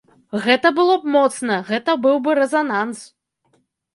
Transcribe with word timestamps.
Гэта 0.45 0.69
было 0.77 0.93
б 1.01 1.11
моцна, 1.15 1.57
гэта 1.67 1.95
быў 2.05 2.17
бы 2.27 2.37
рэзананс! 2.39 2.99